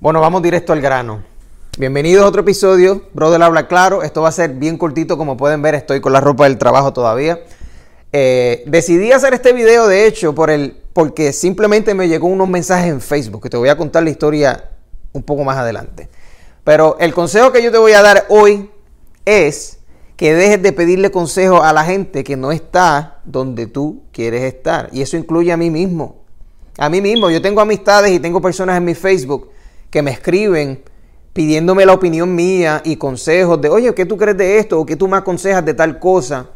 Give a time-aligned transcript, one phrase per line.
[0.00, 1.22] Bueno, vamos directo al grano.
[1.76, 4.02] Bienvenidos a otro episodio, Brother Habla Claro.
[4.02, 6.94] Esto va a ser bien cortito, como pueden ver, estoy con la ropa del trabajo
[6.94, 7.40] todavía.
[8.10, 12.90] Eh, decidí hacer este video, de hecho, por el, porque simplemente me llegó unos mensajes
[12.90, 14.70] en Facebook, que te voy a contar la historia
[15.12, 16.08] un poco más adelante.
[16.64, 18.70] Pero el consejo que yo te voy a dar hoy
[19.26, 19.80] es
[20.16, 24.88] que dejes de pedirle consejo a la gente que no está donde tú quieres estar.
[24.92, 26.22] Y eso incluye a mí mismo.
[26.78, 29.49] A mí mismo, yo tengo amistades y tengo personas en mi Facebook
[29.90, 30.82] que me escriben
[31.32, 34.80] pidiéndome la opinión mía y consejos de, oye, ¿qué tú crees de esto?
[34.80, 36.46] ¿O qué tú me aconsejas de tal cosa?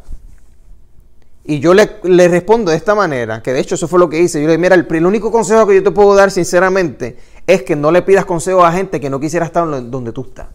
[1.47, 4.39] Y yo le, respondo de esta manera, que de hecho eso fue lo que hice.
[4.41, 7.61] Yo le dije, mira, el, el, único consejo que yo te puedo dar sinceramente es
[7.61, 10.47] que no le pidas consejo a gente que no quisiera estar donde tú estás.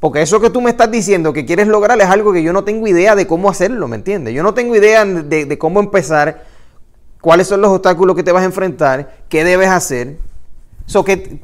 [0.00, 2.64] Porque eso que tú me estás diciendo que quieres lograr es algo que yo no
[2.64, 4.34] tengo idea de cómo hacerlo, ¿me entiendes?
[4.34, 6.44] Yo no tengo idea de, de cómo empezar,
[7.20, 10.16] cuáles son los obstáculos que te vas a enfrentar, qué debes hacer.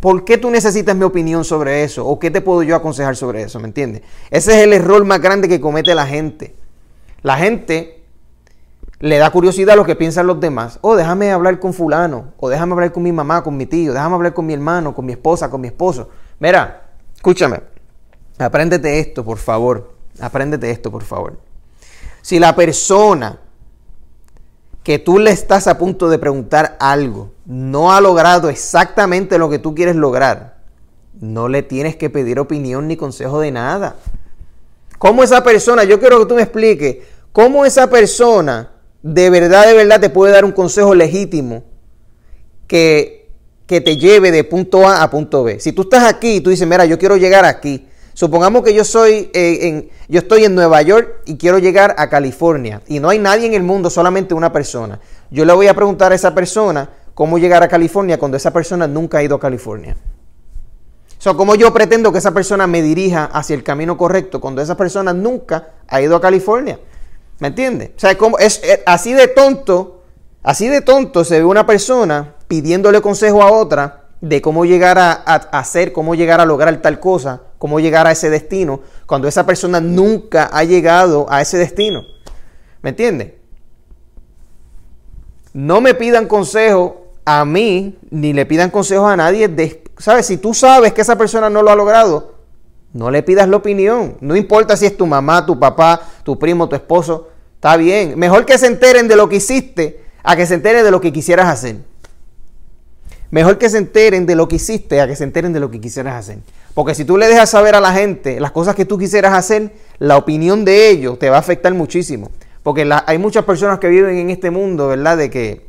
[0.00, 2.06] ¿Por qué tú necesitas mi opinión sobre eso?
[2.06, 3.58] ¿O qué te puedo yo aconsejar sobre eso?
[3.58, 4.02] ¿Me entiendes?
[4.30, 6.54] Ese es el error más grande que comete la gente.
[7.22, 8.02] La gente
[9.00, 10.78] le da curiosidad a lo que piensan los demás.
[10.80, 12.34] Oh, déjame hablar con fulano.
[12.38, 13.92] O déjame hablar con mi mamá, con mi tío.
[13.92, 16.08] Déjame hablar con mi hermano, con mi esposa, con mi esposo.
[16.38, 17.60] Mira, escúchame.
[18.38, 19.92] Apréndete esto, por favor.
[20.20, 21.40] Apréndete esto, por favor.
[22.22, 23.40] Si la persona
[24.82, 29.58] que tú le estás a punto de preguntar algo, no ha logrado exactamente lo que
[29.58, 30.56] tú quieres lograr,
[31.20, 33.96] no le tienes que pedir opinión ni consejo de nada.
[34.98, 36.98] ¿Cómo esa persona, yo quiero que tú me expliques,
[37.32, 38.70] cómo esa persona
[39.02, 41.64] de verdad, de verdad te puede dar un consejo legítimo
[42.66, 43.28] que,
[43.66, 45.60] que te lleve de punto A a punto B?
[45.60, 48.84] Si tú estás aquí y tú dices, mira, yo quiero llegar aquí, Supongamos que yo
[48.84, 53.08] soy eh, en, yo estoy en Nueva York y quiero llegar a California y no
[53.08, 55.00] hay nadie en el mundo, solamente una persona.
[55.30, 58.86] Yo le voy a preguntar a esa persona cómo llegar a California cuando esa persona
[58.86, 59.96] nunca ha ido a California.
[61.18, 64.60] O sea, ¿cómo yo pretendo que esa persona me dirija hacia el camino correcto cuando
[64.60, 66.80] esa persona nunca ha ido a California?
[67.38, 67.92] ¿Me entiende?
[67.96, 70.02] O sea, es, así de tonto,
[70.42, 75.12] así de tonto se ve una persona pidiéndole consejo a otra de cómo llegar a,
[75.12, 79.80] hacer, cómo llegar a lograr tal cosa, cómo llegar a ese destino, cuando esa persona
[79.80, 82.04] nunca ha llegado a ese destino.
[82.82, 83.38] ¿Me entiende?
[85.52, 89.48] No me pidan consejo a mí, ni le pidan consejo a nadie.
[89.96, 90.26] ¿Sabes?
[90.26, 92.34] Si tú sabes que esa persona no lo ha logrado,
[92.94, 94.16] no le pidas la opinión.
[94.20, 97.28] No importa si es tu mamá, tu papá, tu primo, tu esposo.
[97.54, 98.18] Está bien.
[98.18, 101.12] Mejor que se enteren de lo que hiciste a que se enteren de lo que
[101.12, 101.76] quisieras hacer.
[103.32, 105.80] Mejor que se enteren de lo que hiciste a que se enteren de lo que
[105.80, 106.40] quisieras hacer.
[106.74, 109.72] Porque si tú le dejas saber a la gente las cosas que tú quisieras hacer,
[109.98, 112.30] la opinión de ellos te va a afectar muchísimo.
[112.62, 115.16] Porque hay muchas personas que viven en este mundo, ¿verdad?
[115.16, 115.66] De que,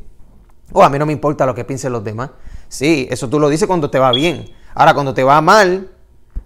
[0.72, 2.32] oh, a mí no me importa lo que piensen los demás.
[2.68, 4.44] Sí, eso tú lo dices cuando te va bien.
[4.74, 5.88] Ahora, cuando te va mal,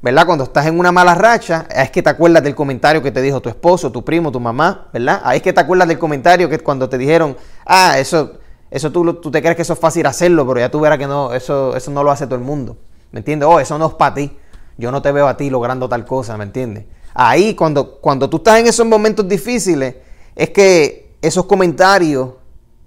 [0.00, 0.24] ¿verdad?
[0.24, 3.40] Cuando estás en una mala racha, es que te acuerdas del comentario que te dijo
[3.40, 5.20] tu esposo, tu primo, tu mamá, ¿verdad?
[5.24, 7.36] Ahí es que te acuerdas del comentario que cuando te dijeron,
[7.66, 8.38] ah, eso
[8.70, 11.06] eso tú, tú te crees que eso es fácil hacerlo, pero ya tú verás que
[11.06, 12.76] no, eso, eso no lo hace todo el mundo.
[13.12, 13.48] ¿Me entiendes?
[13.48, 14.36] Oh, eso no es para ti.
[14.76, 16.84] Yo no te veo a ti logrando tal cosa, ¿me entiendes?
[17.14, 19.96] Ahí, cuando, cuando tú estás en esos momentos difíciles,
[20.36, 22.30] es que esos comentarios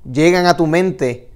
[0.10, 1.32] llegan a tu mente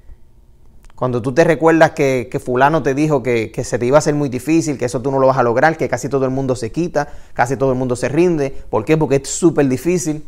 [0.95, 4.15] cuando tú te recuerdas que, fulano te dijo que, que, se te iba a hacer
[4.15, 6.55] muy difícil, que eso tú no lo vas a lograr, que casi todo el mundo
[6.55, 8.51] se quita, casi todo el mundo se rinde.
[8.69, 8.95] ¿Por qué?
[8.95, 10.23] Porque es súper difícil.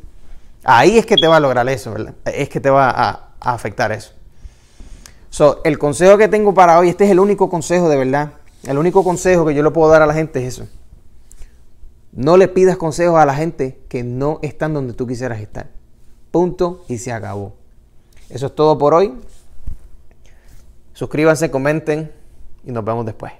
[0.65, 2.15] Ahí es que te va a lograr eso, ¿verdad?
[2.25, 4.13] Es que te va a, a afectar eso.
[5.29, 8.33] So, el consejo que tengo para hoy, este es el único consejo de verdad.
[8.63, 10.67] El único consejo que yo le puedo dar a la gente es eso.
[12.11, 15.67] No le pidas consejos a la gente que no están donde tú quisieras estar.
[16.31, 17.53] Punto y se acabó.
[18.29, 19.13] Eso es todo por hoy.
[20.93, 22.11] Suscríbanse, comenten
[22.65, 23.33] y nos vemos después.